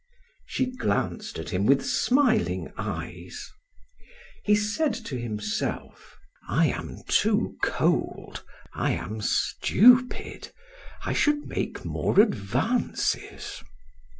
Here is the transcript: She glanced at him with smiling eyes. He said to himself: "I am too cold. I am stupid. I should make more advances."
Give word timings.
She 0.47 0.65
glanced 0.65 1.37
at 1.37 1.51
him 1.51 1.67
with 1.67 1.85
smiling 1.85 2.73
eyes. 2.75 3.51
He 4.43 4.55
said 4.55 4.95
to 4.95 5.15
himself: 5.15 6.17
"I 6.49 6.69
am 6.71 7.03
too 7.07 7.55
cold. 7.61 8.43
I 8.73 8.93
am 8.93 9.21
stupid. 9.21 10.51
I 11.05 11.13
should 11.13 11.45
make 11.45 11.85
more 11.85 12.19
advances." 12.19 13.61